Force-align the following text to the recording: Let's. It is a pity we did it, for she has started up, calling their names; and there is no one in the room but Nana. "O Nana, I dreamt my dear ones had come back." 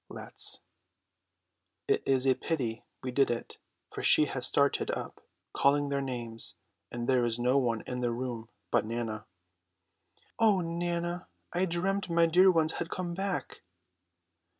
Let's. 0.09 0.61
It 1.87 2.01
is 2.07 2.25
a 2.25 2.33
pity 2.33 2.83
we 3.03 3.11
did 3.11 3.29
it, 3.29 3.59
for 3.93 4.01
she 4.01 4.25
has 4.25 4.47
started 4.47 4.89
up, 4.89 5.23
calling 5.53 5.89
their 5.89 6.01
names; 6.01 6.55
and 6.91 7.07
there 7.07 7.23
is 7.23 7.37
no 7.37 7.59
one 7.59 7.81
in 7.85 7.99
the 8.01 8.09
room 8.09 8.49
but 8.71 8.83
Nana. 8.83 9.27
"O 10.39 10.59
Nana, 10.59 11.27
I 11.53 11.65
dreamt 11.65 12.09
my 12.09 12.25
dear 12.25 12.49
ones 12.51 12.71
had 12.71 12.89
come 12.89 13.13
back." 13.13 13.61